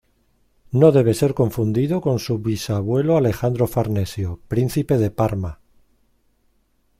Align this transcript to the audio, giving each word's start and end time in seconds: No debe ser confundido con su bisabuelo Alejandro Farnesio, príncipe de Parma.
No 0.71 0.91
debe 0.91 1.13
ser 1.13 1.35
confundido 1.35 2.01
con 2.01 2.17
su 2.17 2.39
bisabuelo 2.39 3.17
Alejandro 3.17 3.67
Farnesio, 3.67 4.39
príncipe 4.47 4.97
de 4.97 5.11
Parma. 5.11 5.59